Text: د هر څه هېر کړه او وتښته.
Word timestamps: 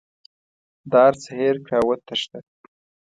د 0.91 0.93
هر 1.05 1.13
څه 1.23 1.29
هېر 1.39 1.55
کړه 1.65 1.77
او 1.81 1.85
وتښته. 1.89 2.39